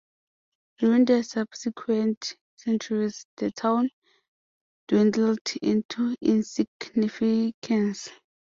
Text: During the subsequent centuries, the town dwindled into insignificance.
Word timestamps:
During 0.79 1.05
the 1.05 1.23
subsequent 1.23 2.35
centuries, 2.55 3.23
the 3.37 3.51
town 3.51 3.91
dwindled 4.87 5.41
into 5.61 6.15
insignificance. 6.19 8.09